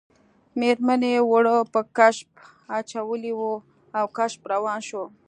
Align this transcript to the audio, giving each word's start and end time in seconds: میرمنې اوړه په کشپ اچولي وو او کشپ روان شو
میرمنې 0.59 1.11
اوړه 1.23 1.55
په 1.73 1.81
کشپ 1.97 2.31
اچولي 2.77 3.33
وو 3.35 3.53
او 3.97 4.05
کشپ 4.17 4.41
روان 4.53 4.79
شو 4.87 5.03